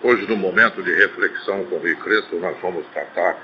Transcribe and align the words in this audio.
Hoje, 0.00 0.28
no 0.28 0.36
momento 0.36 0.80
de 0.80 0.94
reflexão 0.94 1.64
com 1.64 1.74
o 1.74 1.78
Rui 1.80 1.96
Crespo, 1.96 2.36
nós 2.36 2.56
vamos 2.62 2.86
tratar 2.94 3.36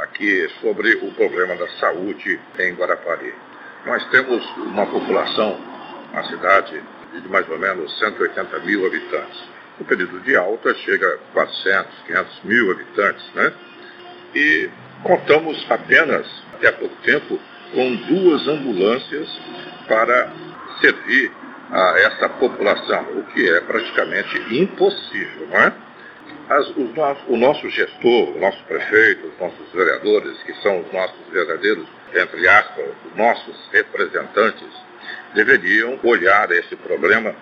aqui 0.00 0.48
sobre 0.60 0.92
o 0.96 1.12
problema 1.12 1.54
da 1.54 1.68
saúde 1.78 2.40
em 2.58 2.74
Guarapari. 2.74 3.32
Nós 3.86 4.04
temos 4.10 4.44
uma 4.56 4.86
população 4.86 5.56
na 6.12 6.24
cidade 6.24 6.82
de 7.12 7.28
mais 7.28 7.48
ou 7.48 7.60
menos 7.60 7.96
180 8.00 8.58
mil 8.60 8.84
habitantes. 8.84 9.40
O 9.78 9.84
período 9.84 10.18
de 10.22 10.34
alta 10.34 10.74
chega 10.74 11.14
a 11.14 11.18
400, 11.32 12.02
500 12.08 12.42
mil 12.42 12.72
habitantes, 12.72 13.34
né? 13.34 13.52
E 14.34 14.70
contamos 15.04 15.64
apenas, 15.70 16.26
até 16.54 16.70
há 16.70 16.72
pouco 16.72 16.96
tempo, 17.04 17.38
com 17.72 17.94
duas 18.08 18.48
ambulâncias 18.48 19.28
para 19.86 20.32
servir 20.80 21.30
a 21.70 21.98
essa 22.00 22.28
população, 22.30 23.02
o 23.16 23.22
que 23.32 23.48
é 23.48 23.60
praticamente 23.60 24.60
impossível, 24.60 25.46
não 25.48 25.60
é? 25.60 25.83
As, 26.48 26.68
o 27.28 27.36
nosso 27.36 27.68
gestor, 27.70 28.36
o 28.36 28.38
nosso 28.38 28.62
prefeito, 28.64 29.26
os 29.28 29.38
nossos 29.40 29.72
vereadores, 29.72 30.42
que 30.42 30.52
são 30.62 30.80
os 30.80 30.92
nossos 30.92 31.26
verdadeiros, 31.32 31.86
entre 32.14 32.46
aspas, 32.48 32.86
nossos 33.16 33.56
representantes, 33.72 34.68
deveriam 35.34 35.98
olhar 36.02 36.50
esse 36.52 36.76
problema 36.76 37.34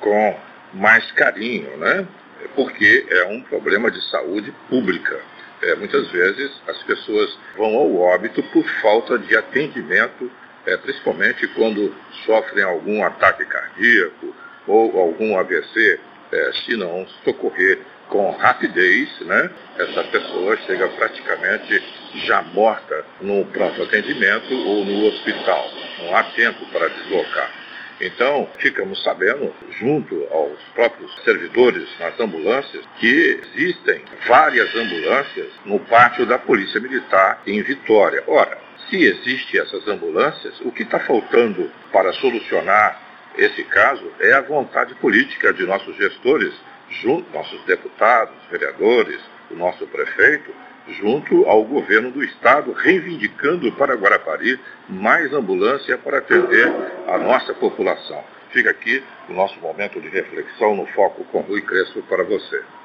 com 0.00 0.36
mais 0.74 1.10
carinho, 1.12 1.76
né? 1.76 2.06
Porque 2.54 3.06
é 3.08 3.24
um 3.26 3.40
problema 3.42 3.90
de 3.90 4.00
saúde 4.10 4.52
pública. 4.68 5.20
É, 5.62 5.74
muitas 5.74 6.08
vezes 6.10 6.52
as 6.68 6.82
pessoas 6.84 7.36
vão 7.56 7.74
ao 7.76 7.96
óbito 7.96 8.42
por 8.44 8.64
falta 8.80 9.18
de 9.18 9.36
atendimento 9.36 10.30
é, 10.68 10.76
principalmente 10.76 11.46
quando 11.48 11.94
sofrem 12.26 12.62
algum 12.62 13.02
ataque 13.02 13.44
cardíaco 13.46 14.34
ou 14.66 15.00
algum 15.00 15.38
AVC, 15.38 15.98
é, 16.32 16.52
se 16.64 16.76
não 16.76 17.06
socorrer 17.24 17.78
com 18.08 18.30
rapidez, 18.30 19.08
né, 19.20 19.50
essa 19.78 20.04
pessoa 20.04 20.56
chega 20.66 20.88
praticamente 20.88 21.82
já 22.26 22.42
morta 22.42 23.04
no 23.20 23.44
pronto 23.46 23.82
atendimento 23.82 24.54
ou 24.54 24.84
no 24.84 25.06
hospital. 25.06 25.70
Não 25.98 26.16
há 26.16 26.22
tempo 26.24 26.64
para 26.72 26.88
deslocar. 26.88 27.50
Então, 28.00 28.48
ficamos 28.58 29.02
sabendo, 29.02 29.52
junto 29.72 30.26
aos 30.30 30.58
próprios 30.72 31.12
servidores 31.24 31.88
nas 31.98 32.18
ambulâncias, 32.20 32.84
que 33.00 33.42
existem 33.42 34.02
várias 34.26 34.72
ambulâncias 34.74 35.48
no 35.64 35.80
pátio 35.80 36.24
da 36.24 36.38
Polícia 36.38 36.80
Militar 36.80 37.42
em 37.44 37.60
Vitória. 37.60 38.22
Ora, 38.28 38.56
se 38.88 39.02
existem 39.02 39.60
essas 39.60 39.86
ambulâncias, 39.88 40.60
o 40.60 40.70
que 40.70 40.84
está 40.84 41.00
faltando 41.00 41.70
para 41.92 42.12
solucionar 42.14 43.07
esse 43.36 43.62
caso 43.64 44.10
é 44.20 44.32
a 44.32 44.40
vontade 44.40 44.94
política 44.96 45.52
de 45.52 45.64
nossos 45.64 45.96
gestores, 45.96 46.52
junto, 47.02 47.30
nossos 47.32 47.62
deputados, 47.64 48.34
vereadores, 48.50 49.20
o 49.50 49.54
nosso 49.54 49.86
prefeito, 49.86 50.52
junto 51.00 51.44
ao 51.46 51.64
governo 51.64 52.10
do 52.10 52.24
estado, 52.24 52.72
reivindicando 52.72 53.70
para 53.72 53.94
Guarapari 53.94 54.58
mais 54.88 55.32
ambulância 55.32 55.98
para 55.98 56.18
atender 56.18 56.72
a 57.06 57.18
nossa 57.18 57.52
população. 57.54 58.24
Fica 58.50 58.70
aqui 58.70 59.02
o 59.28 59.32
nosso 59.34 59.58
momento 59.60 60.00
de 60.00 60.08
reflexão 60.08 60.74
no 60.74 60.86
foco 60.86 61.24
com 61.24 61.40
Rui 61.40 61.60
Crespo 61.60 62.02
para 62.02 62.24
você. 62.24 62.62